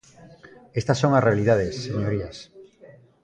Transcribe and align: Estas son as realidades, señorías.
Estas 0.79 0.97
son 1.03 1.11
as 1.17 1.25
realidades, 1.27 1.73
señorías. 1.87 2.37